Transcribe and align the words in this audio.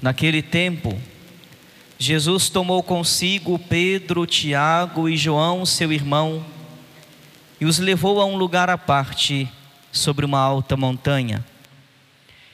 Naquele 0.00 0.42
tempo, 0.42 0.96
Jesus 1.98 2.48
tomou 2.48 2.82
consigo 2.82 3.58
Pedro, 3.58 4.24
Tiago 4.26 5.08
e 5.08 5.16
João, 5.16 5.66
seu 5.66 5.92
irmão, 5.92 6.44
e 7.60 7.64
os 7.64 7.78
levou 7.78 8.20
a 8.20 8.24
um 8.24 8.36
lugar 8.36 8.70
à 8.70 8.78
parte, 8.78 9.48
sobre 9.90 10.24
uma 10.24 10.38
alta 10.38 10.76
montanha, 10.76 11.44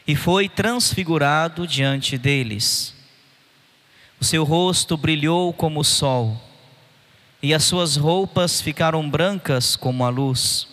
e 0.06 0.16
foi 0.16 0.48
transfigurado 0.48 1.66
diante 1.66 2.16
deles. 2.16 2.94
O 4.18 4.24
seu 4.24 4.44
rosto 4.44 4.96
brilhou 4.96 5.52
como 5.52 5.80
o 5.80 5.84
sol, 5.84 6.40
e 7.42 7.52
as 7.52 7.64
suas 7.64 7.96
roupas 7.96 8.62
ficaram 8.62 9.10
brancas 9.10 9.76
como 9.76 10.04
a 10.04 10.08
luz. 10.08 10.66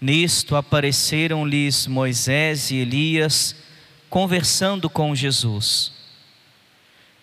Nisto 0.00 0.56
apareceram-lhes 0.56 1.86
Moisés 1.86 2.72
e 2.72 2.76
Elias, 2.76 3.54
conversando 4.10 4.90
com 4.90 5.14
Jesus. 5.14 5.92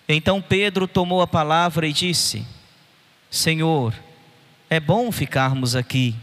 Então 0.08 0.41
Pedro 0.41 0.88
tomou 0.88 1.22
a 1.22 1.28
palavra 1.28 1.86
e 1.86 1.94
disse: 1.94 2.48
Senhor, 3.30 3.94
é 4.70 4.80
bom 4.80 5.12
ficarmos 5.12 5.76
aqui. 5.76 6.16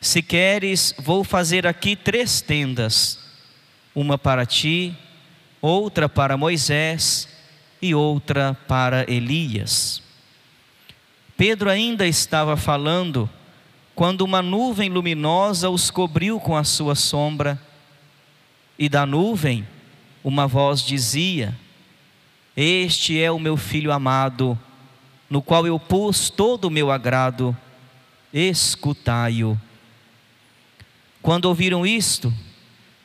Se 0.00 0.20
queres, 0.20 0.94
vou 0.98 1.22
fazer 1.22 1.66
aqui 1.66 1.94
três 1.94 2.40
tendas: 2.40 3.20
uma 3.94 4.18
para 4.18 4.44
ti, 4.44 4.94
outra 5.62 6.08
para 6.08 6.36
Moisés 6.36 7.28
e 7.80 7.94
outra 7.94 8.58
para 8.66 9.10
Elias. 9.10 10.02
Pedro 11.36 11.70
ainda 11.70 12.04
estava 12.04 12.56
falando 12.56 13.30
quando 13.94 14.22
uma 14.22 14.42
nuvem 14.42 14.88
luminosa 14.88 15.70
os 15.70 15.88
cobriu 15.90 16.40
com 16.40 16.56
a 16.56 16.64
sua 16.64 16.96
sombra, 16.96 17.60
e 18.78 18.88
da 18.88 19.04
nuvem 19.04 19.66
uma 20.22 20.46
voz 20.46 20.82
dizia: 20.82 21.56
Este 22.56 23.20
é 23.20 23.30
o 23.30 23.38
meu 23.38 23.56
filho 23.56 23.90
amado, 23.90 24.58
no 25.28 25.42
qual 25.42 25.66
eu 25.66 25.78
pus 25.78 26.30
todo 26.30 26.66
o 26.66 26.70
meu 26.70 26.90
agrado, 26.90 27.56
escutai-o. 28.32 29.58
Quando 31.20 31.46
ouviram 31.46 31.84
isto, 31.84 32.32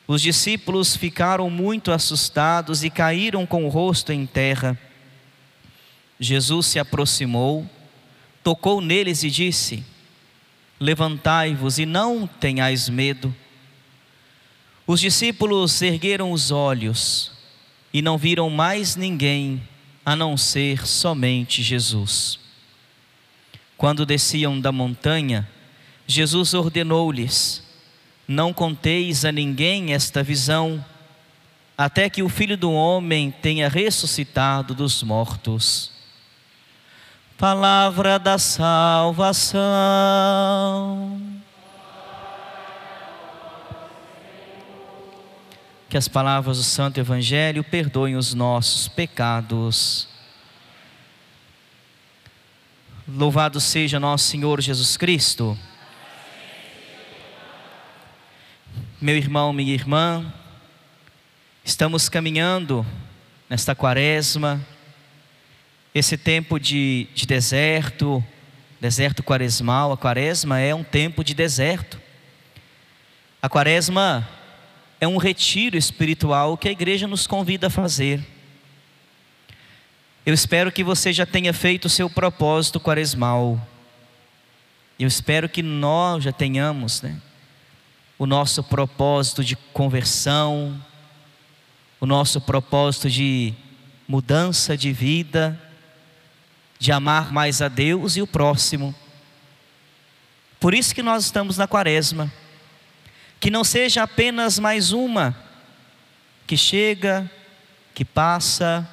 os 0.06 0.20
discípulos 0.22 0.96
ficaram 0.96 1.48
muito 1.50 1.90
assustados 1.90 2.84
e 2.84 2.90
caíram 2.90 3.46
com 3.46 3.64
o 3.64 3.68
rosto 3.68 4.12
em 4.12 4.26
terra. 4.26 4.78
Jesus 6.20 6.66
se 6.66 6.78
aproximou, 6.78 7.68
tocou 8.42 8.80
neles 8.80 9.22
e 9.22 9.30
disse: 9.30 9.84
Levantai-vos 10.78 11.78
e 11.78 11.86
não 11.86 12.26
tenhais 12.26 12.88
medo. 12.88 13.34
Os 14.86 15.00
discípulos 15.00 15.80
ergueram 15.80 16.30
os 16.30 16.50
olhos 16.50 17.32
e 17.92 18.02
não 18.02 18.18
viram 18.18 18.50
mais 18.50 18.96
ninguém 18.96 19.62
a 20.04 20.14
não 20.14 20.36
ser 20.36 20.86
somente 20.86 21.62
Jesus. 21.62 22.38
Quando 23.78 24.04
desciam 24.04 24.60
da 24.60 24.70
montanha, 24.70 25.48
Jesus 26.06 26.52
ordenou-lhes: 26.52 27.62
Não 28.28 28.52
conteis 28.52 29.24
a 29.24 29.32
ninguém 29.32 29.94
esta 29.94 30.22
visão, 30.22 30.84
até 31.78 32.10
que 32.10 32.22
o 32.22 32.28
filho 32.28 32.56
do 32.58 32.70
homem 32.70 33.30
tenha 33.30 33.68
ressuscitado 33.68 34.74
dos 34.74 35.02
mortos. 35.02 35.90
Palavra 37.38 38.18
da 38.18 38.38
salvação. 38.38 39.54
Que 45.94 45.98
as 45.98 46.08
palavras 46.08 46.56
do 46.56 46.64
Santo 46.64 46.98
Evangelho 46.98 47.62
perdoem 47.62 48.16
os 48.16 48.34
nossos 48.34 48.88
pecados. 48.88 50.08
Louvado 53.06 53.60
seja 53.60 54.00
nosso 54.00 54.24
Senhor 54.24 54.60
Jesus 54.60 54.96
Cristo. 54.96 55.56
Meu 59.00 59.16
irmão, 59.16 59.52
minha 59.52 59.72
irmã, 59.72 60.34
estamos 61.64 62.08
caminhando 62.08 62.84
nesta 63.48 63.72
quaresma, 63.72 64.60
esse 65.94 66.18
tempo 66.18 66.58
de, 66.58 67.06
de 67.14 67.24
deserto, 67.24 68.20
deserto 68.80 69.22
quaresmal. 69.22 69.92
A 69.92 69.96
quaresma 69.96 70.58
é 70.58 70.74
um 70.74 70.82
tempo 70.82 71.22
de 71.22 71.34
deserto. 71.34 72.00
A 73.40 73.48
quaresma 73.48 74.28
é 75.04 75.08
um 75.08 75.18
retiro 75.18 75.76
espiritual 75.76 76.56
que 76.56 76.66
a 76.66 76.72
igreja 76.72 77.06
nos 77.06 77.26
convida 77.26 77.66
a 77.66 77.70
fazer. 77.70 78.24
Eu 80.24 80.32
espero 80.32 80.72
que 80.72 80.82
você 80.82 81.12
já 81.12 81.26
tenha 81.26 81.52
feito 81.52 81.84
o 81.84 81.90
seu 81.90 82.08
propósito 82.08 82.80
quaresmal. 82.80 83.60
Eu 84.98 85.06
espero 85.06 85.46
que 85.46 85.62
nós 85.62 86.24
já 86.24 86.32
tenhamos 86.32 87.02
né, 87.02 87.20
o 88.18 88.24
nosso 88.24 88.64
propósito 88.64 89.44
de 89.44 89.56
conversão, 89.56 90.82
o 92.00 92.06
nosso 92.06 92.40
propósito 92.40 93.10
de 93.10 93.52
mudança 94.08 94.74
de 94.74 94.90
vida, 94.90 95.60
de 96.78 96.92
amar 96.92 97.30
mais 97.30 97.60
a 97.60 97.68
Deus 97.68 98.16
e 98.16 98.22
o 98.22 98.26
próximo. 98.26 98.94
Por 100.58 100.72
isso 100.72 100.94
que 100.94 101.02
nós 101.02 101.26
estamos 101.26 101.58
na 101.58 101.68
quaresma 101.68 102.32
que 103.44 103.50
não 103.50 103.62
seja 103.62 104.04
apenas 104.04 104.58
mais 104.58 104.90
uma 104.90 105.36
que 106.46 106.56
chega, 106.56 107.30
que 107.94 108.02
passa 108.02 108.88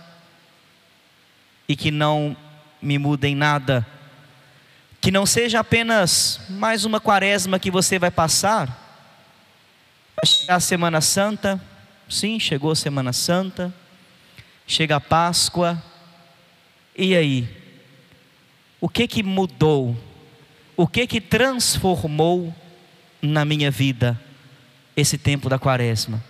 e 1.69 1.73
que 1.73 1.89
não 1.89 2.35
me 2.81 2.97
muda 2.97 3.29
em 3.29 3.33
nada. 3.33 3.87
Que 4.99 5.09
não 5.09 5.25
seja 5.25 5.61
apenas 5.61 6.41
mais 6.49 6.83
uma 6.83 6.99
quaresma 6.99 7.59
que 7.59 7.71
você 7.71 7.97
vai 7.97 8.11
passar. 8.11 8.67
Vai 10.17 10.25
chegar 10.25 10.55
a 10.55 10.59
Semana 10.59 10.99
Santa, 10.99 11.63
sim, 12.09 12.37
chegou 12.37 12.71
a 12.71 12.75
Semana 12.75 13.13
Santa, 13.13 13.73
chega 14.67 14.97
a 14.97 14.99
Páscoa, 14.99 15.81
e 16.93 17.15
aí? 17.15 17.47
O 18.81 18.89
que 18.89 19.07
que 19.07 19.23
mudou? 19.23 19.95
O 20.75 20.85
que 20.85 21.07
que 21.07 21.21
transformou 21.21 22.53
na 23.21 23.45
minha 23.45 23.71
vida? 23.71 24.19
Esse 24.95 25.17
tempo 25.17 25.49
da 25.49 25.57
quaresma. 25.57 26.23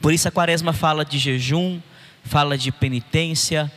Por 0.00 0.12
isso 0.12 0.28
a 0.28 0.30
quaresma 0.30 0.72
fala 0.72 1.04
de 1.04 1.18
jejum, 1.18 1.80
fala 2.24 2.56
de 2.56 2.70
penitência, 2.70 3.70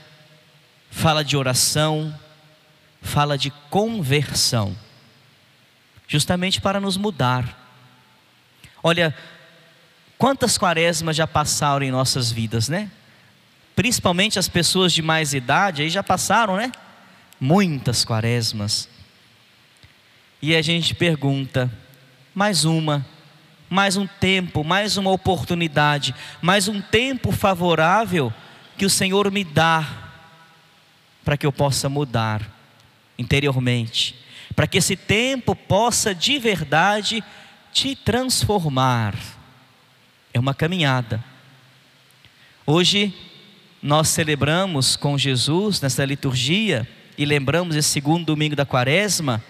fala 0.89 1.23
de 1.23 1.35
oração, 1.35 2.17
fala 3.01 3.37
de 3.37 3.51
conversão, 3.69 4.75
justamente 6.07 6.61
para 6.61 6.79
nos 6.79 6.97
mudar. 6.97 7.63
Olha, 8.81 9.15
quantas 10.17 10.57
quaresmas 10.57 11.15
já 11.15 11.27
passaram 11.27 11.85
em 11.85 11.91
nossas 11.91 12.31
vidas, 12.31 12.69
né? 12.69 12.91
Principalmente 13.75 14.39
as 14.39 14.47
pessoas 14.47 14.93
de 14.93 15.01
mais 15.01 15.33
idade, 15.33 15.81
aí 15.81 15.89
já 15.89 16.01
passaram, 16.01 16.55
né? 16.55 16.71
Muitas 17.39 18.05
quaresmas. 18.05 18.87
E 20.41 20.55
a 20.55 20.61
gente 20.61 20.95
pergunta, 20.95 21.71
mais 22.33 22.63
uma, 22.63 23.05
mais 23.69 23.97
um 23.97 24.05
tempo, 24.05 24.63
mais 24.63 24.97
uma 24.97 25.11
oportunidade, 25.11 26.13
mais 26.41 26.67
um 26.67 26.81
tempo 26.81 27.31
favorável 27.31 28.33
que 28.77 28.85
o 28.85 28.89
Senhor 28.89 29.31
me 29.31 29.43
dá 29.43 29.87
para 31.23 31.37
que 31.37 31.45
eu 31.45 31.51
possa 31.51 31.89
mudar 31.89 32.41
interiormente, 33.17 34.15
para 34.55 34.67
que 34.67 34.77
esse 34.77 34.95
tempo 34.95 35.55
possa 35.55 36.13
de 36.13 36.37
verdade 36.37 37.23
te 37.73 37.95
transformar. 37.95 39.15
É 40.33 40.39
uma 40.39 40.53
caminhada. 40.53 41.23
Hoje 42.65 43.13
nós 43.81 44.09
celebramos 44.09 44.95
com 44.95 45.17
Jesus 45.17 45.81
nessa 45.81 46.03
liturgia 46.05 46.87
e 47.17 47.25
lembramos 47.25 47.75
esse 47.75 47.89
segundo 47.89 48.25
domingo 48.25 48.55
da 48.55 48.65
quaresma 48.65 49.41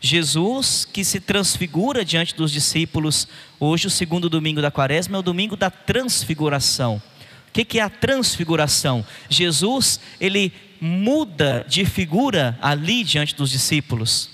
Jesus 0.00 0.86
que 0.90 1.04
se 1.04 1.20
transfigura 1.20 2.04
diante 2.04 2.34
dos 2.34 2.50
discípulos. 2.50 3.28
Hoje, 3.58 3.86
o 3.86 3.90
segundo 3.90 4.30
domingo 4.30 4.62
da 4.62 4.70
quaresma, 4.70 5.18
é 5.18 5.20
o 5.20 5.22
domingo 5.22 5.56
da 5.56 5.70
transfiguração. 5.70 7.02
O 7.48 7.52
que 7.52 7.78
é 7.78 7.82
a 7.82 7.90
transfiguração? 7.90 9.04
Jesus, 9.28 10.00
ele 10.18 10.52
muda 10.80 11.66
de 11.68 11.84
figura 11.84 12.58
ali 12.62 13.04
diante 13.04 13.34
dos 13.34 13.50
discípulos. 13.50 14.30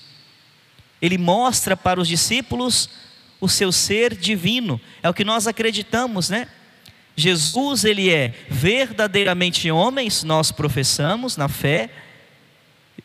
Ele 1.02 1.18
mostra 1.18 1.76
para 1.76 2.00
os 2.00 2.06
discípulos 2.06 2.88
o 3.40 3.48
seu 3.48 3.72
ser 3.72 4.14
divino. 4.14 4.80
É 5.02 5.08
o 5.08 5.14
que 5.14 5.24
nós 5.24 5.46
acreditamos, 5.46 6.30
né? 6.30 6.46
Jesus, 7.16 7.84
ele 7.84 8.10
é 8.10 8.34
verdadeiramente 8.48 9.70
homem, 9.70 10.08
nós 10.24 10.52
professamos 10.52 11.36
na 11.36 11.48
fé. 11.48 11.90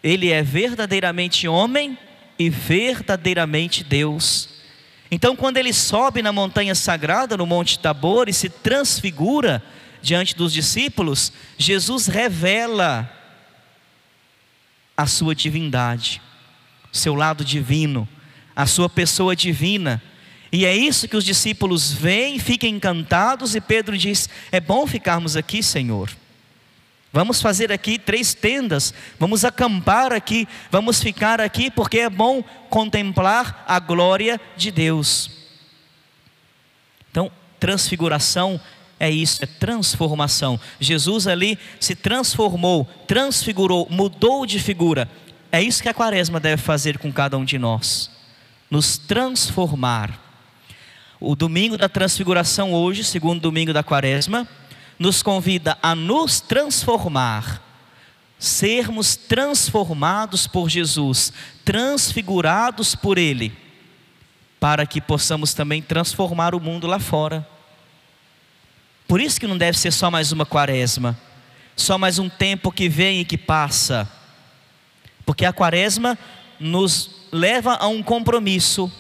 Ele 0.04 0.30
é 0.30 0.44
verdadeiramente 0.44 1.48
homem 1.48 1.98
e 2.42 2.50
verdadeiramente 2.50 3.84
Deus. 3.84 4.50
Então, 5.12 5.36
quando 5.36 5.58
ele 5.58 5.72
sobe 5.72 6.22
na 6.22 6.32
montanha 6.32 6.74
sagrada, 6.74 7.38
no 7.38 7.46
Monte 7.46 7.78
Tabor, 7.78 8.28
e 8.28 8.34
se 8.34 8.50
transfigura 8.50 9.64
diante 10.02 10.36
dos 10.36 10.52
discípulos, 10.52 11.32
Jesus 11.58 12.08
revela 12.08 13.12
a 14.98 15.06
sua 15.06 15.36
divindade, 15.36 16.20
seu 16.92 17.14
lado 17.14 17.46
divino, 17.46 18.08
a 18.56 18.66
sua 18.66 18.90
pessoa 18.90 19.36
divina. 19.36 20.02
E 20.52 20.66
é 20.66 20.76
isso 20.76 21.08
que 21.08 21.16
os 21.16 21.24
discípulos 21.24 21.94
veem, 21.94 22.40
ficam 22.40 22.70
encantados, 22.70 23.56
e 23.56 23.62
Pedro 23.62 23.96
diz: 23.96 24.28
É 24.52 24.60
bom 24.60 24.88
ficarmos 24.88 25.38
aqui, 25.38 25.62
Senhor. 25.62 26.10
Vamos 27.14 27.42
fazer 27.42 27.74
aqui 27.74 28.00
três 28.00 28.34
tendas, 28.34 28.94
vamos 29.20 29.44
acampar 29.44 30.14
aqui, 30.14 30.48
vamos 30.72 31.02
ficar 31.04 31.42
aqui, 31.42 31.70
porque 31.70 32.00
é 32.00 32.10
bom 32.10 32.42
contemplar 32.70 33.66
a 33.68 33.80
glória 33.80 34.40
de 34.56 34.72
Deus. 34.72 35.30
Então, 37.10 37.30
transfiguração 37.60 38.60
é 38.98 39.10
isso, 39.10 39.44
é 39.44 39.46
transformação. 39.46 40.58
Jesus 40.80 41.28
ali 41.28 41.60
se 41.82 41.96
transformou, 41.96 42.86
transfigurou, 43.06 43.88
mudou 43.90 44.46
de 44.46 44.58
figura. 44.58 45.10
É 45.52 45.62
isso 45.62 45.84
que 45.84 45.90
a 45.90 45.94
quaresma 45.94 46.40
deve 46.40 46.62
fazer 46.62 46.98
com 46.98 47.12
cada 47.12 47.38
um 47.38 47.44
de 47.44 47.60
nós, 47.60 48.10
nos 48.70 48.98
transformar. 48.98 50.18
O 51.20 51.36
domingo 51.36 51.78
da 51.78 51.90
transfiguração 51.90 52.74
hoje, 52.74 53.04
segundo 53.04 53.42
domingo 53.42 53.74
da 53.74 53.84
quaresma, 53.84 54.48
nos 55.02 55.24
convida 55.24 55.80
a 55.82 55.96
nos 55.96 56.40
transformar, 56.40 57.60
sermos 58.38 59.16
transformados 59.16 60.46
por 60.46 60.70
Jesus, 60.70 61.34
transfigurados 61.66 62.94
por 62.94 63.18
Ele, 63.18 63.52
para 64.60 64.86
que 64.86 65.02
possamos 65.02 65.56
também 65.56 65.82
transformar 65.82 66.54
o 66.54 66.60
mundo 66.60 66.86
lá 66.86 67.00
fora. 67.00 67.48
Por 69.08 69.20
isso 69.20 69.40
que 69.40 69.48
não 69.48 69.58
deve 69.58 69.76
ser 69.76 69.92
só 69.92 70.12
mais 70.12 70.32
uma 70.32 70.46
quaresma, 70.46 71.18
só 71.76 71.98
mais 71.98 72.20
um 72.20 72.30
tempo 72.30 72.72
que 72.72 72.88
vem 72.88 73.22
e 73.22 73.26
que 73.26 73.40
passa, 73.40 74.08
porque 75.26 75.46
a 75.46 75.52
quaresma 75.52 76.16
nos 76.60 77.10
leva 77.32 77.74
a 77.74 77.88
um 77.88 78.04
compromisso, 78.04 78.92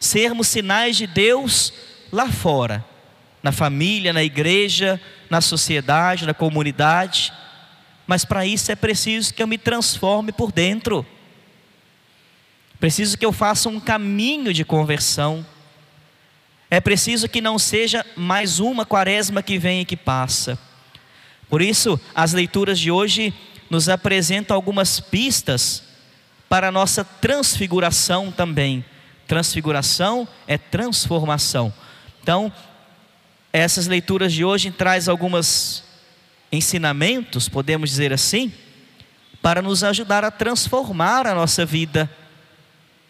sermos 0.00 0.48
sinais 0.48 0.96
de 0.96 1.06
Deus 1.06 1.72
lá 2.10 2.28
fora 2.28 2.84
na 3.42 3.52
família, 3.52 4.12
na 4.12 4.22
igreja, 4.22 5.00
na 5.30 5.40
sociedade, 5.40 6.26
na 6.26 6.34
comunidade. 6.34 7.32
Mas 8.06 8.24
para 8.24 8.46
isso 8.46 8.72
é 8.72 8.76
preciso 8.76 9.34
que 9.34 9.42
eu 9.42 9.46
me 9.46 9.58
transforme 9.58 10.32
por 10.32 10.50
dentro. 10.50 11.06
Preciso 12.80 13.18
que 13.18 13.26
eu 13.26 13.32
faça 13.32 13.68
um 13.68 13.80
caminho 13.80 14.52
de 14.52 14.64
conversão. 14.64 15.44
É 16.70 16.80
preciso 16.80 17.28
que 17.28 17.40
não 17.40 17.58
seja 17.58 18.04
mais 18.16 18.60
uma 18.60 18.84
quaresma 18.84 19.42
que 19.42 19.58
vem 19.58 19.80
e 19.80 19.84
que 19.84 19.96
passa. 19.96 20.58
Por 21.48 21.62
isso, 21.62 21.98
as 22.14 22.32
leituras 22.32 22.78
de 22.78 22.90
hoje 22.90 23.32
nos 23.70 23.88
apresentam 23.88 24.54
algumas 24.54 25.00
pistas 25.00 25.82
para 26.48 26.68
a 26.68 26.72
nossa 26.72 27.04
transfiguração 27.04 28.30
também. 28.30 28.84
Transfiguração 29.26 30.26
é 30.46 30.56
transformação. 30.56 31.72
Então, 32.22 32.52
essas 33.58 33.86
leituras 33.86 34.32
de 34.32 34.44
hoje 34.44 34.70
traz 34.70 35.08
alguns 35.08 35.84
ensinamentos, 36.50 37.48
podemos 37.48 37.90
dizer 37.90 38.12
assim, 38.12 38.52
para 39.42 39.60
nos 39.60 39.84
ajudar 39.84 40.24
a 40.24 40.30
transformar 40.30 41.26
a 41.26 41.34
nossa 41.34 41.64
vida, 41.64 42.10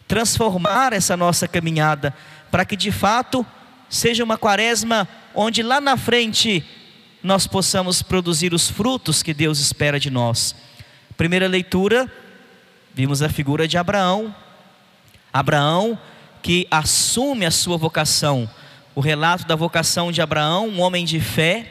transformar 0.07 0.93
essa 0.93 1.15
nossa 1.15 1.47
caminhada, 1.47 2.13
para 2.51 2.65
que 2.65 2.75
de 2.75 2.91
fato 2.91 3.45
seja 3.89 4.23
uma 4.23 4.37
quaresma 4.37 5.07
onde 5.33 5.63
lá 5.63 5.79
na 5.79 5.95
frente 5.97 6.63
nós 7.21 7.45
possamos 7.45 8.01
produzir 8.01 8.53
os 8.53 8.69
frutos 8.69 9.21
que 9.21 9.33
Deus 9.33 9.59
espera 9.59 9.99
de 9.99 10.09
nós. 10.09 10.55
Primeira 11.17 11.47
leitura, 11.47 12.11
vimos 12.93 13.21
a 13.21 13.29
figura 13.29 13.67
de 13.67 13.77
Abraão. 13.77 14.33
Abraão 15.31 15.99
que 16.41 16.65
assume 16.71 17.45
a 17.45 17.51
sua 17.51 17.77
vocação 17.77 18.49
o 18.99 19.01
relato 19.01 19.47
da 19.47 19.55
vocação 19.55 20.11
de 20.11 20.21
Abraão, 20.21 20.67
um 20.67 20.81
homem 20.81 21.05
de 21.05 21.21
fé. 21.21 21.65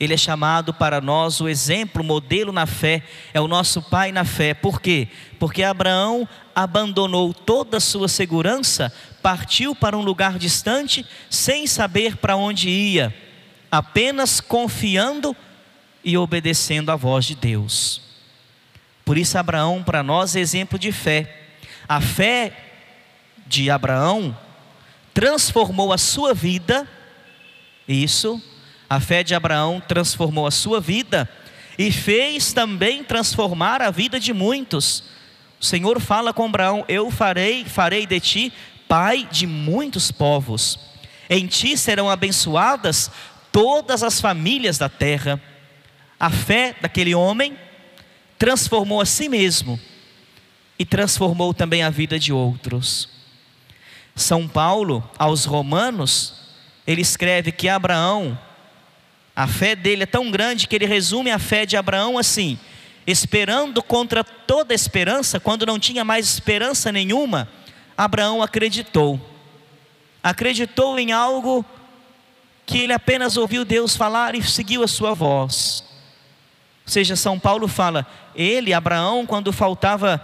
Ele 0.00 0.14
é 0.14 0.16
chamado 0.16 0.74
para 0.74 1.00
nós 1.00 1.40
o 1.40 1.48
exemplo, 1.48 2.02
o 2.02 2.04
modelo 2.04 2.50
na 2.50 2.66
fé, 2.66 3.04
é 3.32 3.40
o 3.40 3.46
nosso 3.46 3.80
pai 3.82 4.10
na 4.10 4.24
fé. 4.24 4.52
Por 4.52 4.80
quê? 4.80 5.06
Porque 5.38 5.62
Abraão 5.62 6.28
abandonou 6.56 7.32
toda 7.32 7.76
a 7.76 7.80
sua 7.80 8.08
segurança, 8.08 8.92
partiu 9.22 9.76
para 9.76 9.96
um 9.96 10.02
lugar 10.02 10.40
distante, 10.40 11.06
sem 11.30 11.68
saber 11.68 12.16
para 12.16 12.34
onde 12.34 12.68
ia, 12.68 13.14
apenas 13.70 14.40
confiando 14.40 15.36
e 16.02 16.18
obedecendo 16.18 16.90
à 16.90 16.96
voz 16.96 17.26
de 17.26 17.36
Deus. 17.36 18.02
Por 19.04 19.16
isso, 19.16 19.38
Abraão, 19.38 19.84
para 19.84 20.02
nós, 20.02 20.34
é 20.34 20.40
exemplo 20.40 20.80
de 20.80 20.90
fé. 20.90 21.44
A 21.88 22.00
fé 22.00 22.56
de 23.46 23.70
Abraão 23.70 24.36
transformou 25.18 25.92
a 25.92 25.98
sua 25.98 26.32
vida, 26.32 26.86
isso, 27.88 28.40
a 28.88 29.00
fé 29.00 29.24
de 29.24 29.34
Abraão 29.34 29.80
transformou 29.80 30.46
a 30.46 30.50
sua 30.52 30.80
vida 30.80 31.28
e 31.76 31.90
fez 31.90 32.52
também 32.52 33.02
transformar 33.02 33.82
a 33.82 33.90
vida 33.90 34.20
de 34.20 34.32
muitos. 34.32 35.02
O 35.60 35.64
Senhor 35.64 35.98
fala 35.98 36.32
com 36.32 36.44
Abraão: 36.44 36.84
Eu 36.86 37.10
farei, 37.10 37.64
farei 37.64 38.06
de 38.06 38.20
ti 38.20 38.52
pai 38.86 39.26
de 39.28 39.44
muitos 39.44 40.12
povos. 40.12 40.78
Em 41.28 41.48
ti 41.48 41.76
serão 41.76 42.08
abençoadas 42.08 43.10
todas 43.50 44.04
as 44.04 44.20
famílias 44.20 44.78
da 44.78 44.88
terra. 44.88 45.42
A 46.20 46.30
fé 46.30 46.76
daquele 46.80 47.12
homem 47.12 47.58
transformou 48.38 49.00
a 49.00 49.04
si 49.04 49.28
mesmo 49.28 49.80
e 50.78 50.84
transformou 50.84 51.52
também 51.52 51.82
a 51.82 51.90
vida 51.90 52.20
de 52.20 52.32
outros. 52.32 53.17
São 54.18 54.48
Paulo, 54.48 55.08
aos 55.18 55.44
Romanos, 55.44 56.34
ele 56.86 57.00
escreve 57.00 57.52
que 57.52 57.68
Abraão, 57.68 58.38
a 59.34 59.46
fé 59.46 59.76
dele 59.76 60.02
é 60.02 60.06
tão 60.06 60.30
grande 60.30 60.66
que 60.66 60.74
ele 60.74 60.86
resume 60.86 61.30
a 61.30 61.38
fé 61.38 61.64
de 61.64 61.76
Abraão 61.76 62.18
assim: 62.18 62.58
esperando 63.06 63.82
contra 63.82 64.24
toda 64.24 64.74
esperança, 64.74 65.38
quando 65.38 65.64
não 65.64 65.78
tinha 65.78 66.04
mais 66.04 66.26
esperança 66.26 66.90
nenhuma, 66.90 67.48
Abraão 67.96 68.42
acreditou. 68.42 69.20
Acreditou 70.22 70.98
em 70.98 71.12
algo 71.12 71.64
que 72.66 72.78
ele 72.78 72.92
apenas 72.92 73.36
ouviu 73.36 73.64
Deus 73.64 73.96
falar 73.96 74.34
e 74.34 74.42
seguiu 74.42 74.82
a 74.82 74.88
sua 74.88 75.14
voz. 75.14 75.84
Ou 76.84 76.92
seja, 76.92 77.16
São 77.16 77.38
Paulo 77.38 77.68
fala, 77.68 78.06
ele, 78.34 78.72
Abraão, 78.72 79.24
quando 79.24 79.52
faltava 79.52 80.20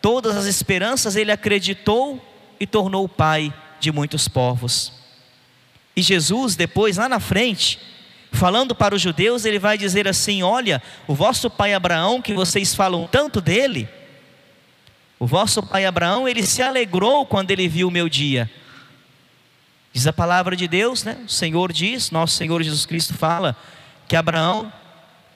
todas 0.00 0.36
as 0.36 0.46
esperanças, 0.46 1.16
ele 1.16 1.30
acreditou 1.30 2.22
e 2.60 2.66
tornou 2.66 3.04
o 3.04 3.08
pai 3.08 3.52
de 3.80 3.92
muitos 3.92 4.28
povos. 4.28 4.92
E 5.96 6.02
Jesus, 6.02 6.54
depois, 6.54 6.96
lá 6.96 7.08
na 7.08 7.20
frente, 7.20 7.78
falando 8.32 8.74
para 8.74 8.94
os 8.94 9.02
judeus, 9.02 9.44
ele 9.44 9.58
vai 9.58 9.76
dizer 9.76 10.06
assim: 10.06 10.42
Olha, 10.42 10.82
o 11.06 11.14
vosso 11.14 11.50
pai 11.50 11.74
Abraão, 11.74 12.22
que 12.22 12.34
vocês 12.34 12.74
falam 12.74 13.08
tanto 13.10 13.40
dele, 13.40 13.88
o 15.18 15.26
vosso 15.26 15.62
pai 15.62 15.84
Abraão, 15.84 16.28
ele 16.28 16.44
se 16.44 16.62
alegrou 16.62 17.26
quando 17.26 17.50
ele 17.50 17.66
viu 17.68 17.88
o 17.88 17.90
meu 17.90 18.08
dia. 18.08 18.50
Diz 19.92 20.06
a 20.06 20.12
palavra 20.12 20.54
de 20.54 20.68
Deus, 20.68 21.02
né? 21.02 21.18
O 21.26 21.28
Senhor 21.28 21.72
diz, 21.72 22.10
nosso 22.10 22.36
Senhor 22.36 22.62
Jesus 22.62 22.86
Cristo 22.86 23.14
fala, 23.14 23.56
que 24.06 24.14
Abraão, 24.14 24.72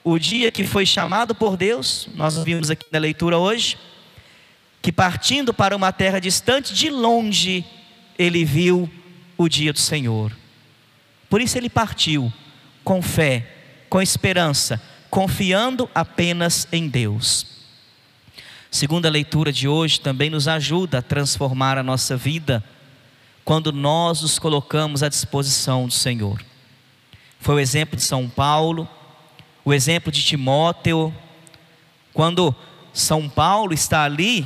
o 0.03 0.17
dia 0.17 0.51
que 0.51 0.63
foi 0.63 0.85
chamado 0.85 1.35
por 1.35 1.57
Deus, 1.57 2.07
nós 2.15 2.37
vimos 2.37 2.69
aqui 2.69 2.85
na 2.91 2.99
leitura 2.99 3.37
hoje, 3.37 3.77
que 4.83 4.91
partindo 4.91 5.53
para 5.53 5.73
uma 5.77 5.93
terra 5.93 6.19
distante, 6.19 6.73
de 6.73 6.89
longe, 6.89 7.65
ele 8.19 8.43
viu 8.43 8.91
o 9.37 9.47
dia 9.47 9.71
do 9.71 9.79
Senhor. 9.79 10.35
Por 11.29 11.39
isso 11.39 11.57
ele 11.57 11.69
partiu 11.69 12.31
com 12.83 13.01
fé, 13.01 13.47
com 13.89 14.01
esperança, 14.01 14.81
confiando 15.09 15.89
apenas 15.95 16.67
em 16.69 16.89
Deus. 16.89 17.45
Segunda 18.69 19.09
leitura 19.09 19.53
de 19.53 19.69
hoje 19.69 20.01
também 20.01 20.29
nos 20.29 20.49
ajuda 20.49 20.97
a 20.97 21.01
transformar 21.01 21.77
a 21.77 21.83
nossa 21.83 22.17
vida 22.17 22.61
quando 23.45 23.71
nós 23.71 24.21
nos 24.21 24.37
colocamos 24.37 25.01
à 25.01 25.07
disposição 25.07 25.87
do 25.87 25.93
Senhor. 25.93 26.43
Foi 27.39 27.55
o 27.55 27.59
exemplo 27.59 27.95
de 27.95 28.03
São 28.03 28.27
Paulo, 28.27 28.85
o 29.63 29.73
exemplo 29.73 30.11
de 30.11 30.21
Timóteo, 30.21 31.15
quando 32.13 32.53
São 32.91 33.29
Paulo 33.29 33.73
está 33.73 34.03
ali 34.03 34.45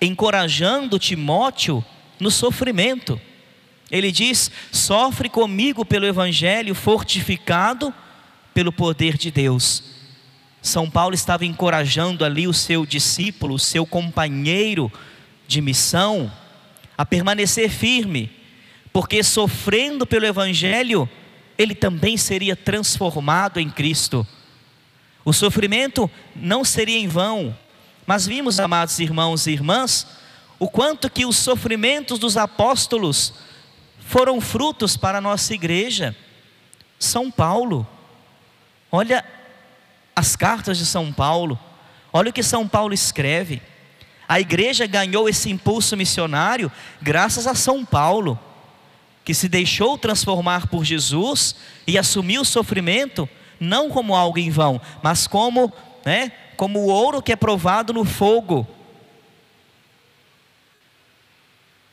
encorajando 0.00 0.98
Timóteo 0.98 1.84
no 2.18 2.30
sofrimento. 2.30 3.20
Ele 3.90 4.12
diz: 4.12 4.50
sofre 4.70 5.28
comigo 5.28 5.84
pelo 5.84 6.06
Evangelho, 6.06 6.74
fortificado 6.74 7.92
pelo 8.54 8.72
poder 8.72 9.16
de 9.16 9.30
Deus. 9.30 9.84
São 10.62 10.90
Paulo 10.90 11.14
estava 11.14 11.44
encorajando 11.44 12.24
ali 12.24 12.46
o 12.46 12.52
seu 12.52 12.84
discípulo, 12.84 13.54
o 13.54 13.58
seu 13.58 13.86
companheiro 13.86 14.92
de 15.48 15.60
missão, 15.60 16.30
a 16.96 17.04
permanecer 17.04 17.70
firme, 17.70 18.30
porque 18.92 19.22
sofrendo 19.22 20.06
pelo 20.06 20.26
Evangelho, 20.26 21.08
ele 21.56 21.74
também 21.74 22.16
seria 22.16 22.54
transformado 22.54 23.58
em 23.58 23.70
Cristo. 23.70 24.26
O 25.24 25.32
sofrimento 25.32 26.10
não 26.36 26.64
seria 26.64 26.98
em 26.98 27.08
vão, 27.08 27.56
mas 28.06 28.26
vimos, 28.26 28.58
amados 28.58 28.98
irmãos 28.98 29.46
e 29.46 29.52
irmãs, 29.52 30.06
o 30.58 30.68
quanto 30.68 31.08
que 31.08 31.24
os 31.24 31.36
sofrimentos 31.36 32.18
dos 32.18 32.36
apóstolos 32.36 33.32
foram 34.00 34.40
frutos 34.40 34.96
para 34.96 35.18
a 35.18 35.20
nossa 35.20 35.54
igreja. 35.54 36.16
São 36.98 37.30
Paulo, 37.30 37.86
olha 38.90 39.24
as 40.14 40.36
cartas 40.36 40.76
de 40.76 40.84
São 40.84 41.12
Paulo, 41.12 41.58
olha 42.12 42.30
o 42.30 42.32
que 42.32 42.42
São 42.42 42.68
Paulo 42.68 42.92
escreve. 42.92 43.62
A 44.28 44.38
igreja 44.38 44.86
ganhou 44.86 45.28
esse 45.28 45.50
impulso 45.50 45.96
missionário 45.96 46.70
graças 47.00 47.46
a 47.46 47.54
São 47.54 47.84
Paulo 47.84 48.38
que 49.24 49.34
se 49.34 49.48
deixou 49.48 49.96
transformar 49.96 50.66
por 50.66 50.84
Jesus 50.84 51.54
e 51.86 51.96
assumiu 51.96 52.42
o 52.42 52.44
sofrimento 52.44 53.28
não 53.60 53.90
como 53.90 54.14
algo 54.14 54.38
em 54.38 54.50
vão, 54.50 54.80
mas 55.02 55.26
como, 55.26 55.72
né, 56.04 56.32
como 56.60 56.80
o 56.80 56.88
ouro 56.88 57.22
que 57.22 57.32
é 57.32 57.36
provado 57.36 57.90
no 57.90 58.04
fogo. 58.04 58.68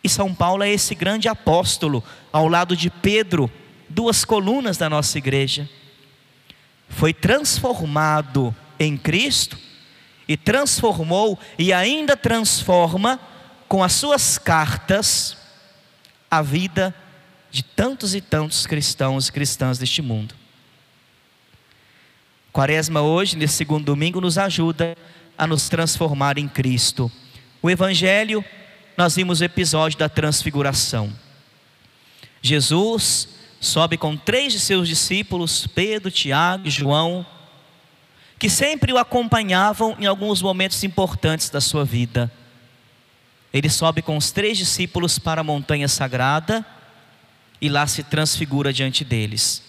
E 0.03 0.09
São 0.09 0.35
Paulo 0.35 0.61
é 0.61 0.69
esse 0.69 0.93
grande 0.93 1.29
apóstolo, 1.29 2.03
ao 2.33 2.49
lado 2.49 2.75
de 2.75 2.89
Pedro, 2.89 3.49
duas 3.87 4.25
colunas 4.25 4.75
da 4.75 4.89
nossa 4.89 5.17
igreja. 5.17 5.69
Foi 6.89 7.13
transformado 7.13 8.53
em 8.77 8.97
Cristo 8.97 9.57
e 10.27 10.35
transformou 10.35 11.39
e 11.57 11.71
ainda 11.71 12.17
transforma 12.17 13.21
com 13.69 13.81
as 13.81 13.93
suas 13.93 14.37
cartas 14.37 15.37
a 16.29 16.41
vida 16.41 16.93
de 17.49 17.63
tantos 17.63 18.13
e 18.13 18.19
tantos 18.19 18.67
cristãos 18.67 19.29
e 19.29 19.31
cristãs 19.31 19.77
deste 19.77 20.01
mundo. 20.01 20.35
Quaresma 22.57 23.03
hoje, 23.03 23.37
nesse 23.37 23.53
segundo 23.53 23.85
domingo, 23.85 24.19
nos 24.19 24.35
ajuda 24.35 24.97
a 25.37 25.45
nos 25.45 25.69
transformar 25.69 26.39
em 26.39 26.47
Cristo. 26.47 27.11
O 27.61 27.69
Evangelho, 27.69 28.43
nós 28.97 29.15
vimos 29.15 29.41
o 29.41 29.43
episódio 29.43 29.99
da 29.99 30.09
transfiguração. 30.09 31.13
Jesus 32.41 33.29
sobe 33.61 33.95
com 33.95 34.17
três 34.17 34.53
de 34.53 34.59
seus 34.59 34.87
discípulos, 34.87 35.67
Pedro, 35.67 36.09
Tiago 36.09 36.67
e 36.67 36.71
João, 36.71 37.23
que 38.39 38.49
sempre 38.49 38.91
o 38.91 38.97
acompanhavam 38.97 39.95
em 39.99 40.07
alguns 40.07 40.41
momentos 40.41 40.83
importantes 40.83 41.51
da 41.51 41.61
sua 41.61 41.85
vida. 41.85 42.31
Ele 43.53 43.69
sobe 43.69 44.01
com 44.01 44.17
os 44.17 44.31
três 44.31 44.57
discípulos 44.57 45.19
para 45.19 45.41
a 45.41 45.43
montanha 45.43 45.87
sagrada 45.87 46.65
e 47.61 47.69
lá 47.69 47.85
se 47.85 48.01
transfigura 48.01 48.73
diante 48.73 49.05
deles. 49.05 49.61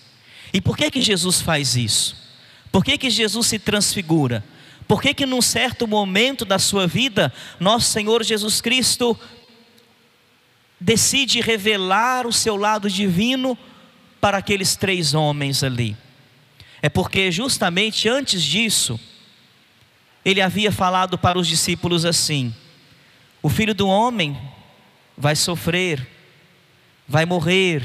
E 0.54 0.59
por 0.62 0.75
que 0.75 0.90
que 0.90 1.02
Jesus 1.02 1.38
faz 1.38 1.76
isso? 1.76 2.27
Por 2.70 2.84
que 2.84 2.98
que 2.98 3.10
Jesus 3.10 3.46
se 3.46 3.58
transfigura? 3.58 4.44
Por 4.87 5.02
que 5.02 5.12
que 5.12 5.26
num 5.26 5.42
certo 5.42 5.87
momento 5.87 6.44
da 6.44 6.58
sua 6.58 6.87
vida, 6.87 7.32
nosso 7.60 7.90
Senhor 7.90 8.22
Jesus 8.22 8.60
Cristo 8.60 9.18
decide 10.80 11.40
revelar 11.40 12.26
o 12.26 12.32
seu 12.32 12.56
lado 12.56 12.88
divino 12.88 13.58
para 14.20 14.38
aqueles 14.38 14.76
três 14.76 15.14
homens 15.14 15.62
ali? 15.62 15.96
É 16.80 16.88
porque 16.88 17.30
justamente 17.30 18.08
antes 18.08 18.42
disso, 18.42 18.98
ele 20.25 20.40
havia 20.40 20.70
falado 20.70 21.18
para 21.18 21.38
os 21.38 21.46
discípulos 21.46 22.04
assim: 22.04 22.54
O 23.42 23.48
filho 23.48 23.75
do 23.75 23.88
homem 23.88 24.38
vai 25.16 25.34
sofrer 25.34 26.18
vai 27.08 27.25
morrer, 27.25 27.82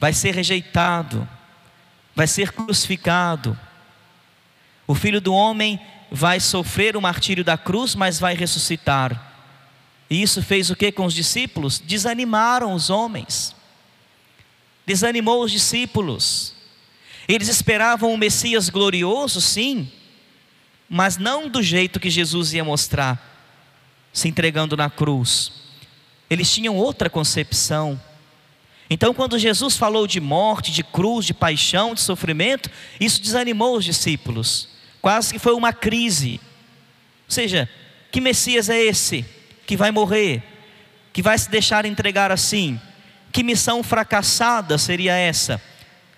vai 0.00 0.14
ser 0.14 0.34
rejeitado, 0.34 1.28
vai 2.14 2.26
ser 2.26 2.52
crucificado. 2.52 3.58
O 4.86 4.94
filho 4.94 5.20
do 5.20 5.32
homem 5.32 5.80
vai 6.10 6.40
sofrer 6.40 6.96
o 6.96 7.00
martírio 7.00 7.44
da 7.44 7.56
cruz, 7.56 7.94
mas 7.94 8.18
vai 8.18 8.34
ressuscitar. 8.34 9.32
E 10.10 10.20
isso 10.20 10.42
fez 10.42 10.70
o 10.70 10.76
que 10.76 10.92
com 10.92 11.06
os 11.06 11.14
discípulos? 11.14 11.78
Desanimaram 11.78 12.74
os 12.74 12.90
homens, 12.90 13.54
desanimou 14.84 15.42
os 15.42 15.50
discípulos. 15.50 16.54
Eles 17.26 17.48
esperavam 17.48 18.12
um 18.12 18.16
Messias 18.16 18.68
glorioso, 18.68 19.40
sim, 19.40 19.90
mas 20.88 21.16
não 21.16 21.48
do 21.48 21.62
jeito 21.62 22.00
que 22.00 22.10
Jesus 22.10 22.52
ia 22.52 22.64
mostrar, 22.64 23.30
se 24.12 24.28
entregando 24.28 24.76
na 24.76 24.90
cruz 24.90 25.62
eles 26.32 26.50
tinham 26.50 26.74
outra 26.74 27.10
concepção. 27.10 28.00
Então, 28.92 29.14
quando 29.14 29.38
Jesus 29.38 29.74
falou 29.74 30.06
de 30.06 30.20
morte, 30.20 30.70
de 30.70 30.84
cruz, 30.84 31.24
de 31.24 31.32
paixão, 31.32 31.94
de 31.94 32.00
sofrimento, 32.02 32.70
isso 33.00 33.22
desanimou 33.22 33.74
os 33.78 33.86
discípulos. 33.86 34.68
Quase 35.00 35.32
que 35.32 35.38
foi 35.38 35.54
uma 35.54 35.72
crise. 35.72 36.38
Ou 37.26 37.32
seja, 37.32 37.66
que 38.10 38.20
Messias 38.20 38.68
é 38.68 38.78
esse 38.78 39.24
que 39.66 39.78
vai 39.78 39.90
morrer, 39.90 40.42
que 41.10 41.22
vai 41.22 41.38
se 41.38 41.48
deixar 41.48 41.86
entregar 41.86 42.30
assim? 42.30 42.78
Que 43.32 43.42
missão 43.42 43.82
fracassada 43.82 44.76
seria 44.76 45.16
essa? 45.16 45.58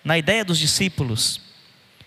Na 0.03 0.19
ideia 0.19 0.45
dos 0.45 0.59
discípulos. 0.59 1.41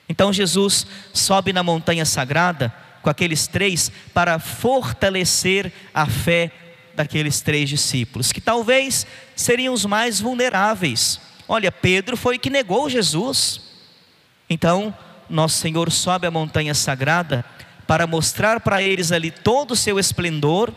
Então 0.09 0.33
Jesus 0.33 0.86
sobe 1.13 1.53
na 1.53 1.63
montanha 1.63 2.03
sagrada 2.03 2.75
com 3.01 3.09
aqueles 3.09 3.47
três 3.47 3.89
para 4.13 4.38
fortalecer 4.38 5.71
a 5.93 6.05
fé 6.05 6.51
daqueles 6.98 7.42
três 7.42 7.70
discípulos, 7.70 8.32
que 8.32 8.42
talvez 8.42 9.06
seriam 9.36 9.72
os 9.72 9.86
mais 9.86 10.20
vulneráveis. 10.20 11.22
Olha, 11.48 11.72
Pedro 11.72 12.18
foi 12.18 12.39
que 12.39 12.50
negou 12.50 12.89
Jesus. 12.89 13.62
Então, 14.50 14.94
nosso 15.30 15.60
Senhor 15.60 15.92
sobe 15.92 16.25
a 16.25 16.32
montanha 16.32 16.74
sagrada 16.74 17.46
para 17.86 18.08
mostrar 18.08 18.62
para 18.62 18.82
eles 18.82 19.12
ali 19.12 19.30
todo 19.30 19.72
o 19.72 19.75
seu 19.75 20.00
esplendor, 20.00 20.74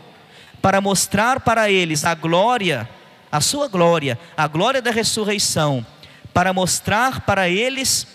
para 0.61 0.79
mostrar 0.79 1.39
para 1.39 1.71
eles 1.71 2.05
a 2.05 2.13
glória, 2.13 2.87
a 3.31 3.41
sua 3.41 3.67
glória, 3.67 4.17
a 4.37 4.45
glória 4.47 4.79
da 4.79 4.91
ressurreição, 4.91 5.83
para 6.31 6.53
mostrar 6.53 7.21
para 7.21 7.49
eles 7.49 8.05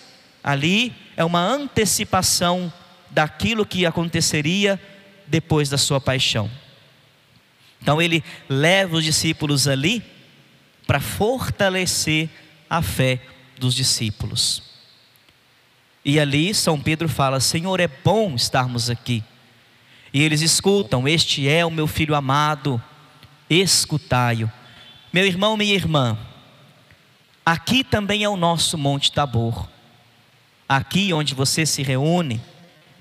ali 0.45 0.95
é 1.17 1.25
uma 1.25 1.41
antecipação 1.41 2.73
daquilo 3.11 3.67
que 3.67 3.85
aconteceria 3.85 4.81
depois 5.27 5.69
da 5.69 5.77
sua 5.77 6.01
paixão. 6.01 6.49
Então 7.80 8.00
ele 8.00 8.23
leva 8.49 8.97
os 8.97 9.04
discípulos 9.04 9.68
ali 9.68 10.02
para 10.87 11.00
fortalecer 11.00 12.28
a 12.68 12.83
fé 12.83 13.21
dos 13.59 13.75
discípulos. 13.75 14.62
E 16.04 16.21
ali 16.21 16.54
São 16.54 16.80
Pedro 16.80 17.09
fala: 17.09 17.40
Senhor, 17.40 17.80
é 17.80 17.88
bom 17.88 18.35
estarmos 18.35 18.88
aqui. 18.88 19.25
E 20.12 20.23
eles 20.23 20.40
escutam: 20.40 21.06
Este 21.06 21.49
é 21.49 21.64
o 21.66 21.71
meu 21.71 21.87
filho 21.87 22.14
amado, 22.14 22.80
escutai-o. 23.50 24.50
Meu 25.12 25.26
irmão, 25.26 25.56
minha 25.56 25.75
irmã, 25.75 26.16
aqui 27.45 27.83
também 27.83 28.23
é 28.23 28.28
o 28.28 28.37
nosso 28.37 28.78
Monte 28.78 29.11
Tabor. 29.11 29.68
Aqui 30.68 31.12
onde 31.12 31.35
você 31.35 31.64
se 31.64 31.83
reúne 31.83 32.40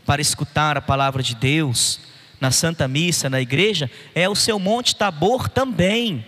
para 0.05 0.21
escutar 0.21 0.77
a 0.77 0.81
palavra 0.81 1.21
de 1.23 1.35
Deus, 1.35 1.99
na 2.39 2.51
Santa 2.51 2.87
Missa, 2.87 3.29
na 3.29 3.41
igreja, 3.41 3.89
é 4.13 4.27
o 4.27 4.35
seu 4.35 4.59
Monte 4.59 4.95
Tabor 4.95 5.49
também. 5.49 6.25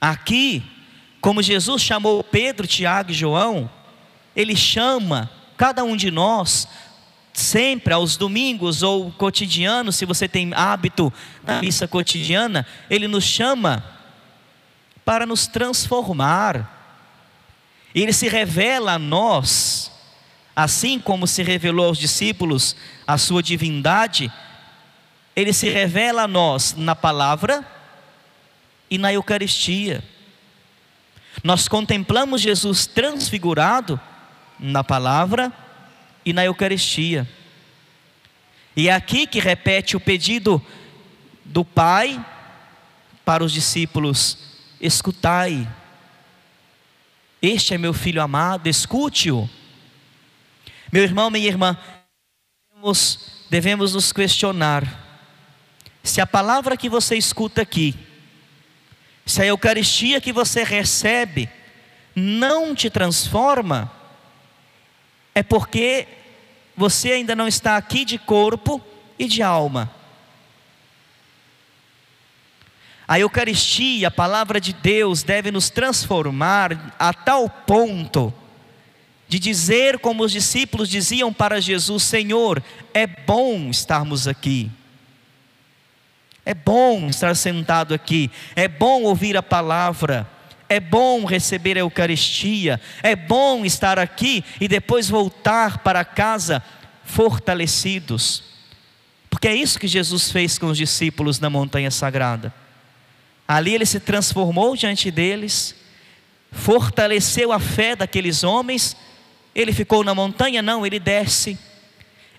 Aqui, 0.00 0.62
como 1.20 1.42
Jesus 1.42 1.82
chamou 1.82 2.24
Pedro, 2.24 2.66
Tiago 2.66 3.10
e 3.10 3.14
João, 3.14 3.70
ele 4.34 4.56
chama 4.56 5.30
cada 5.56 5.84
um 5.84 5.96
de 5.96 6.10
nós 6.10 6.66
sempre 7.32 7.94
aos 7.94 8.16
domingos 8.16 8.82
ou 8.82 9.10
cotidiano, 9.12 9.92
se 9.92 10.04
você 10.04 10.28
tem 10.28 10.52
hábito 10.54 11.12
na 11.42 11.60
missa 11.60 11.88
cotidiana, 11.88 12.66
ele 12.90 13.08
nos 13.08 13.24
chama 13.24 13.84
para 15.04 15.24
nos 15.24 15.46
transformar. 15.46 16.80
Ele 17.94 18.12
se 18.12 18.28
revela 18.28 18.94
a 18.94 18.98
nós 18.98 19.90
Assim 20.54 20.98
como 20.98 21.26
se 21.26 21.42
revelou 21.42 21.86
aos 21.86 21.98
discípulos 21.98 22.76
a 23.06 23.16
sua 23.16 23.42
divindade, 23.42 24.30
ele 25.34 25.52
se 25.52 25.68
revela 25.68 26.22
a 26.22 26.28
nós 26.28 26.74
na 26.76 26.94
palavra 26.94 27.66
e 28.90 28.98
na 28.98 29.12
Eucaristia. 29.12 30.04
Nós 31.42 31.66
contemplamos 31.68 32.42
Jesus 32.42 32.86
transfigurado 32.86 33.98
na 34.58 34.84
palavra 34.84 35.50
e 36.24 36.32
na 36.32 36.44
Eucaristia. 36.44 37.28
E 38.76 38.88
é 38.88 38.92
aqui 38.92 39.26
que 39.26 39.40
repete 39.40 39.96
o 39.96 40.00
pedido 40.00 40.64
do 41.44 41.64
Pai 41.64 42.24
para 43.24 43.42
os 43.42 43.52
discípulos: 43.52 44.38
escutai. 44.80 45.66
Este 47.40 47.74
é 47.74 47.78
meu 47.78 47.92
filho 47.92 48.22
amado, 48.22 48.68
escute-o. 48.68 49.48
Meu 50.92 51.04
irmão, 51.04 51.30
minha 51.30 51.48
irmã, 51.48 51.74
devemos, 52.68 53.46
devemos 53.48 53.94
nos 53.94 54.12
questionar 54.12 55.00
se 56.02 56.20
a 56.20 56.26
palavra 56.26 56.76
que 56.76 56.86
você 56.86 57.16
escuta 57.16 57.62
aqui, 57.62 57.94
se 59.24 59.40
a 59.40 59.46
Eucaristia 59.46 60.20
que 60.20 60.34
você 60.34 60.62
recebe, 60.62 61.48
não 62.14 62.74
te 62.74 62.90
transforma, 62.90 63.90
é 65.34 65.42
porque 65.42 66.06
você 66.76 67.12
ainda 67.12 67.34
não 67.34 67.48
está 67.48 67.78
aqui 67.78 68.04
de 68.04 68.18
corpo 68.18 68.78
e 69.18 69.26
de 69.26 69.42
alma. 69.42 69.90
A 73.08 73.18
Eucaristia, 73.18 74.08
a 74.08 74.10
palavra 74.10 74.60
de 74.60 74.74
Deus, 74.74 75.22
deve 75.22 75.50
nos 75.50 75.70
transformar 75.70 76.94
a 76.98 77.14
tal 77.14 77.48
ponto 77.48 78.41
de 79.32 79.38
dizer, 79.38 79.98
como 79.98 80.24
os 80.24 80.30
discípulos 80.30 80.90
diziam 80.90 81.32
para 81.32 81.58
Jesus: 81.58 82.02
Senhor, 82.02 82.62
é 82.92 83.06
bom 83.06 83.70
estarmos 83.70 84.28
aqui. 84.28 84.70
É 86.44 86.52
bom 86.52 87.08
estar 87.08 87.34
sentado 87.34 87.94
aqui, 87.94 88.30
é 88.54 88.68
bom 88.68 89.04
ouvir 89.04 89.34
a 89.38 89.42
palavra, 89.42 90.28
é 90.68 90.78
bom 90.78 91.24
receber 91.24 91.78
a 91.78 91.80
Eucaristia, 91.80 92.78
é 93.02 93.16
bom 93.16 93.64
estar 93.64 93.98
aqui 93.98 94.44
e 94.60 94.68
depois 94.68 95.08
voltar 95.08 95.78
para 95.78 96.04
casa 96.04 96.62
fortalecidos. 97.02 98.42
Porque 99.30 99.48
é 99.48 99.54
isso 99.54 99.78
que 99.78 99.88
Jesus 99.88 100.30
fez 100.30 100.58
com 100.58 100.66
os 100.66 100.76
discípulos 100.76 101.40
na 101.40 101.48
montanha 101.48 101.90
sagrada. 101.90 102.52
Ali 103.48 103.74
ele 103.74 103.86
se 103.86 103.98
transformou 103.98 104.76
diante 104.76 105.10
deles, 105.10 105.74
fortaleceu 106.50 107.50
a 107.50 107.58
fé 107.58 107.96
daqueles 107.96 108.44
homens. 108.44 108.94
Ele 109.54 109.72
ficou 109.72 110.02
na 110.02 110.14
montanha? 110.14 110.62
Não, 110.62 110.86
ele 110.86 110.98
desce. 110.98 111.58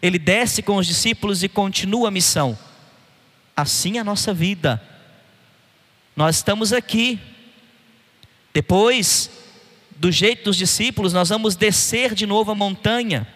Ele 0.01 0.19
desce 0.19 0.61
com 0.61 0.77
os 0.77 0.87
discípulos 0.87 1.43
e 1.43 1.49
continua 1.49 2.07
a 2.07 2.11
missão. 2.11 2.57
Assim 3.55 3.97
é 3.97 4.01
a 4.01 4.03
nossa 4.03 4.33
vida. 4.33 4.81
Nós 6.15 6.37
estamos 6.37 6.73
aqui. 6.73 7.19
Depois 8.53 9.29
do 9.95 10.11
jeito 10.11 10.45
dos 10.45 10.57
discípulos, 10.57 11.13
nós 11.13 11.29
vamos 11.29 11.55
descer 11.55 12.13
de 12.13 12.25
novo 12.25 12.51
a 12.51 12.55
montanha, 12.55 13.27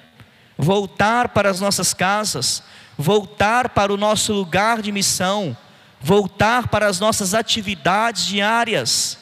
voltar 0.57 1.29
para 1.29 1.49
as 1.49 1.59
nossas 1.59 1.93
casas, 1.93 2.61
voltar 2.97 3.69
para 3.69 3.93
o 3.93 3.97
nosso 3.97 4.33
lugar 4.33 4.81
de 4.81 4.91
missão 4.91 5.55
voltar 5.99 6.67
para 6.67 6.87
as 6.87 6.99
nossas 6.99 7.33
atividades 7.33 8.25
diárias. 8.25 9.17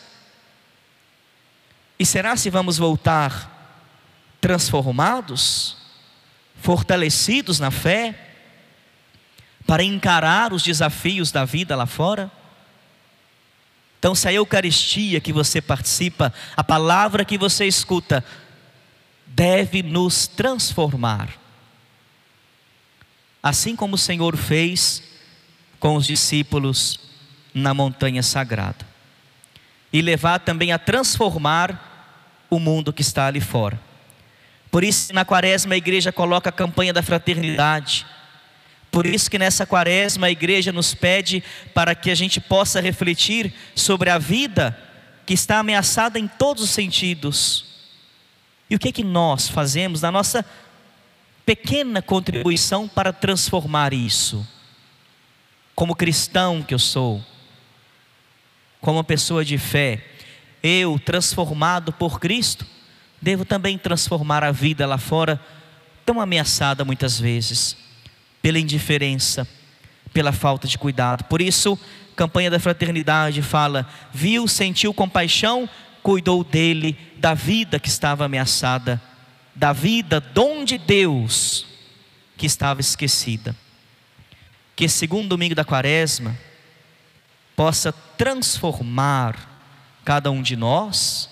E 1.97 2.05
será 2.05 2.35
se 2.35 2.49
vamos 2.49 2.77
voltar 2.77 3.54
transformados, 4.45 5.75
fortalecidos 6.61 7.59
na 7.59 7.71
fé, 7.71 8.13
para 9.65 9.81
encarar 9.81 10.53
os 10.53 10.61
desafios 10.61 11.31
da 11.31 11.43
vida 11.45 11.75
lá 11.75 11.87
fora? 11.87 12.31
Então, 13.97 14.13
se 14.13 14.27
a 14.27 14.33
Eucaristia 14.33 15.19
que 15.19 15.33
você 15.33 15.59
participa, 15.59 16.31
a 16.55 16.63
palavra 16.63 17.25
que 17.25 17.39
você 17.39 17.65
escuta, 17.65 18.23
deve 19.25 19.81
nos 19.81 20.27
transformar. 20.27 21.29
Assim 23.41 23.75
como 23.75 23.95
o 23.95 23.97
Senhor 23.97 24.37
fez 24.37 25.01
com 25.79 25.95
os 25.95 26.05
discípulos 26.05 26.99
na 27.51 27.73
montanha 27.73 28.21
sagrada. 28.21 28.85
E 29.91 30.03
levar 30.03 30.37
também 30.37 30.71
a 30.71 30.77
transformar 30.77 32.45
o 32.47 32.59
mundo 32.59 32.93
que 32.93 33.01
está 33.01 33.25
ali 33.25 33.41
fora. 33.41 33.94
Por 34.75 34.83
isso, 34.83 35.13
na 35.13 35.23
quaresma, 35.23 35.73
a 35.73 35.77
igreja 35.77 36.11
coloca 36.11 36.49
a 36.49 36.51
campanha 36.51 36.91
da 36.91 37.01
fraternidade. 37.01 38.05
Por 38.91 39.05
isso 39.05 39.31
que 39.31 39.39
nessa 39.39 39.65
quaresma 39.65 40.27
a 40.27 40.31
igreja 40.31 40.73
nos 40.73 40.93
pede 40.93 41.41
para 41.73 41.95
que 41.95 42.11
a 42.11 42.15
gente 42.15 42.41
possa 42.41 42.81
refletir 42.81 43.53
sobre 43.73 44.09
a 44.09 44.17
vida 44.17 44.77
que 45.25 45.33
está 45.33 45.59
ameaçada 45.59 46.19
em 46.19 46.27
todos 46.27 46.63
os 46.63 46.71
sentidos. 46.71 47.65
E 48.69 48.75
o 48.75 48.79
que 48.79 48.89
é 48.89 48.91
que 48.91 49.03
nós 49.03 49.47
fazemos 49.47 50.01
na 50.01 50.11
nossa 50.11 50.43
pequena 51.45 52.01
contribuição 52.01 52.85
para 52.85 53.13
transformar 53.13 53.93
isso? 53.93 54.45
como 55.75 55.95
cristão 55.95 56.63
que 56.63 56.73
eu 56.73 56.79
sou, 56.79 57.23
como 58.79 59.03
pessoa 59.03 59.43
de 59.43 59.57
fé, 59.57 60.03
eu, 60.63 60.97
transformado 60.97 61.91
por 61.91 62.19
Cristo, 62.19 62.65
devo 63.25 63.43
também 63.43 63.77
transformar 63.77 64.43
a 64.43 64.51
vida 64.51 64.85
lá 64.85 64.97
fora, 64.97 65.39
tão 66.05 66.21
ameaçada 66.21 66.85
muitas 66.85 67.19
vezes, 67.19 67.75
pela 68.41 68.59
indiferença, 68.59 69.47
pela 70.13 70.31
falta 70.31 70.67
de 70.67 70.77
cuidado. 70.77 71.23
Por 71.23 71.41
isso, 71.41 71.77
a 72.13 72.15
campanha 72.15 72.51
da 72.51 72.59
fraternidade 72.59 73.41
fala: 73.41 73.89
viu, 74.13 74.47
sentiu 74.47 74.93
compaixão, 74.93 75.67
cuidou 76.03 76.43
dele, 76.43 76.95
da 77.17 77.33
vida 77.33 77.79
que 77.79 77.89
estava 77.89 78.25
ameaçada, 78.25 79.01
da 79.55 79.73
vida, 79.73 80.19
dom 80.19 80.63
de 80.63 80.77
Deus, 80.77 81.65
que 82.37 82.45
estava 82.45 82.79
esquecida 82.79 83.55
que 84.75 84.83
esse 84.83 84.97
segundo 84.97 85.29
domingo 85.29 85.55
da 85.55 85.63
quaresma 85.63 86.37
possa 87.55 87.93
transformar 88.17 89.49
cada 90.03 90.29
um 90.29 90.41
de 90.41 90.55
nós 90.55 91.29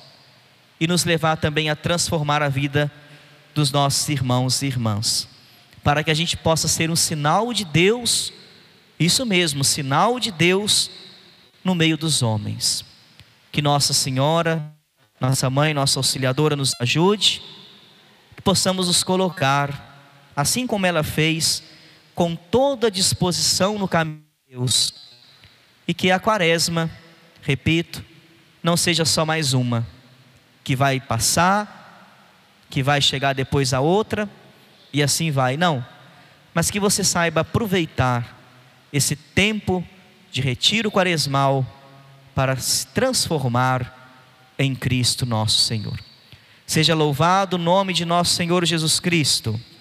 e 0.83 0.87
nos 0.87 1.05
levar 1.05 1.37
também 1.37 1.69
a 1.69 1.77
transformar 1.77 2.43
a 2.43 2.49
vida 2.49 2.91
dos 3.55 3.71
nossos 3.71 4.09
irmãos 4.09 4.61
e 4.61 4.65
irmãs, 4.65 5.29
para 5.81 6.03
que 6.03 6.11
a 6.11 6.13
gente 6.13 6.35
possa 6.35 6.67
ser 6.67 6.91
um 6.91 6.95
sinal 6.95 7.53
de 7.53 7.63
Deus, 7.63 8.33
isso 8.99 9.25
mesmo, 9.25 9.63
sinal 9.63 10.19
de 10.19 10.29
Deus 10.29 10.91
no 11.63 11.73
meio 11.73 11.95
dos 11.95 12.21
homens. 12.21 12.83
Que 13.49 13.61
Nossa 13.61 13.93
Senhora, 13.93 14.73
nossa 15.21 15.49
mãe, 15.49 15.73
nossa 15.73 15.99
auxiliadora 15.99 16.53
nos 16.53 16.73
ajude, 16.81 17.41
que 18.35 18.41
possamos 18.41 18.87
nos 18.87 19.05
colocar, 19.05 20.33
assim 20.35 20.67
como 20.67 20.85
ela 20.85 21.01
fez, 21.01 21.63
com 22.13 22.35
toda 22.35 22.91
disposição 22.91 23.79
no 23.79 23.87
caminho 23.87 24.19
de 24.49 24.57
Deus. 24.57 24.93
E 25.87 25.93
que 25.93 26.11
a 26.11 26.19
quaresma, 26.19 26.91
repito, 27.41 28.03
não 28.61 28.75
seja 28.75 29.05
só 29.05 29.25
mais 29.25 29.53
uma, 29.53 29.87
que 30.63 30.75
vai 30.75 30.99
passar, 30.99 31.79
que 32.69 32.81
vai 32.81 33.01
chegar 33.01 33.33
depois 33.33 33.73
a 33.73 33.79
outra, 33.79 34.29
e 34.91 35.03
assim 35.03 35.31
vai. 35.31 35.57
Não. 35.57 35.85
Mas 36.53 36.71
que 36.71 36.79
você 36.79 37.03
saiba 37.03 37.41
aproveitar 37.41 38.37
esse 38.91 39.15
tempo 39.15 39.83
de 40.31 40.41
retiro 40.41 40.91
quaresmal 40.91 41.65
para 42.33 42.55
se 42.55 42.87
transformar 42.87 44.03
em 44.57 44.73
Cristo 44.75 45.25
nosso 45.25 45.59
Senhor. 45.59 45.99
Seja 46.65 46.95
louvado 46.95 47.55
o 47.55 47.59
nome 47.59 47.93
de 47.93 48.05
nosso 48.05 48.33
Senhor 48.33 48.65
Jesus 48.65 48.99
Cristo. 48.99 49.59